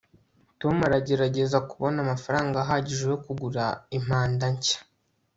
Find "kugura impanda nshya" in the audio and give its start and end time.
3.25-4.79